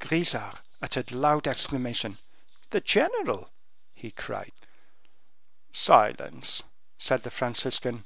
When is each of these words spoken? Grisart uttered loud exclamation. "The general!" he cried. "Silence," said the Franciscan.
Grisart 0.00 0.60
uttered 0.82 1.12
loud 1.12 1.48
exclamation. 1.48 2.18
"The 2.68 2.82
general!" 2.82 3.48
he 3.94 4.10
cried. 4.10 4.52
"Silence," 5.72 6.62
said 6.98 7.22
the 7.22 7.30
Franciscan. 7.30 8.04